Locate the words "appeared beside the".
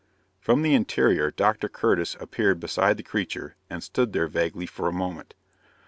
2.19-3.03